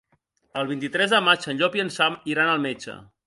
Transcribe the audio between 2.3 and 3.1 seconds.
iran al metge.